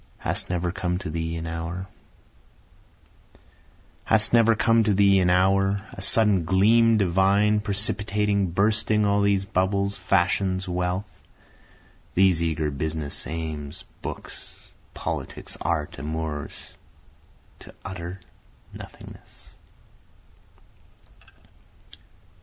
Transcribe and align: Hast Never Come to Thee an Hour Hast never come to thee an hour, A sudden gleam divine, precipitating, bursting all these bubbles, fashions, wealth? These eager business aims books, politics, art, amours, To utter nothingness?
Hast 0.17 0.49
Never 0.49 0.71
Come 0.71 0.97
to 0.97 1.11
Thee 1.11 1.35
an 1.37 1.45
Hour 1.45 1.85
Hast 4.03 4.33
never 4.33 4.55
come 4.55 4.83
to 4.83 4.95
thee 4.95 5.19
an 5.19 5.29
hour, 5.29 5.83
A 5.93 6.01
sudden 6.01 6.43
gleam 6.43 6.97
divine, 6.97 7.59
precipitating, 7.59 8.49
bursting 8.49 9.05
all 9.05 9.21
these 9.21 9.45
bubbles, 9.45 9.95
fashions, 9.95 10.67
wealth? 10.67 11.21
These 12.15 12.41
eager 12.41 12.71
business 12.71 13.27
aims 13.27 13.85
books, 14.01 14.67
politics, 14.95 15.55
art, 15.61 15.99
amours, 15.99 16.73
To 17.59 17.75
utter 17.85 18.19
nothingness? 18.73 19.53